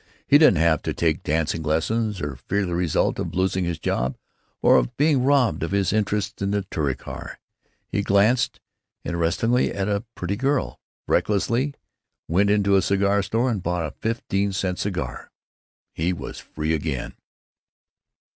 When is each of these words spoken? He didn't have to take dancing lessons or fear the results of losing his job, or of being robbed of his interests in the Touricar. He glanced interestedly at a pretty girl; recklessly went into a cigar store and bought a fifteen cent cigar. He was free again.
He 0.25 0.39
didn't 0.39 0.57
have 0.57 0.81
to 0.81 0.95
take 0.95 1.21
dancing 1.21 1.61
lessons 1.61 2.21
or 2.21 2.35
fear 2.35 2.65
the 2.65 2.73
results 2.73 3.19
of 3.19 3.35
losing 3.35 3.65
his 3.65 3.77
job, 3.77 4.17
or 4.59 4.77
of 4.77 4.97
being 4.97 5.23
robbed 5.23 5.61
of 5.61 5.69
his 5.73 5.93
interests 5.93 6.41
in 6.41 6.49
the 6.49 6.63
Touricar. 6.71 7.37
He 7.87 8.01
glanced 8.01 8.59
interestedly 9.03 9.71
at 9.71 9.87
a 9.87 10.03
pretty 10.15 10.37
girl; 10.37 10.79
recklessly 11.07 11.75
went 12.27 12.49
into 12.49 12.75
a 12.75 12.81
cigar 12.81 13.21
store 13.21 13.51
and 13.51 13.61
bought 13.61 13.85
a 13.85 13.91
fifteen 14.01 14.53
cent 14.53 14.79
cigar. 14.79 15.29
He 15.93 16.13
was 16.13 16.39
free 16.39 16.73
again. 16.73 17.13